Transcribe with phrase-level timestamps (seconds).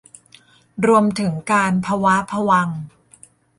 [0.87, 2.69] รวมถึงการพะว้าพะวัง